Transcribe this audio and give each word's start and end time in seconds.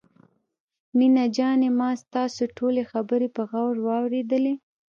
مينه 0.97 1.25
جانې 1.35 1.69
ما 1.79 1.89
ستاسو 2.03 2.43
ټولې 2.57 2.83
خبرې 2.91 3.27
په 3.35 3.41
غور 3.49 3.75
واورېدلې. 3.85 4.53